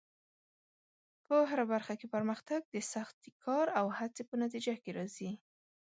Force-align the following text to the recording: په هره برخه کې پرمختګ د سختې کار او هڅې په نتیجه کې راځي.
په 1.27 1.35
هره 1.49 1.65
برخه 1.73 1.93
کې 1.99 2.07
پرمختګ 2.15 2.61
د 2.73 2.75
سختې 2.93 3.29
کار 3.43 3.65
او 3.79 3.85
هڅې 3.97 4.23
په 4.29 4.35
نتیجه 4.43 4.75
کې 4.83 4.91
راځي. 4.97 5.31